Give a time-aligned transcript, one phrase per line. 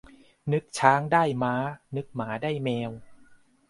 [0.51, 1.55] นึกช้างได้ม้า
[1.95, 2.91] นึกหมาได้แมว